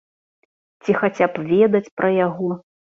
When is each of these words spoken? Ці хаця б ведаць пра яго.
Ці 0.83 0.97
хаця 1.03 1.25
б 1.37 1.47
ведаць 1.53 1.87
пра 2.01 2.15
яго. 2.27 2.51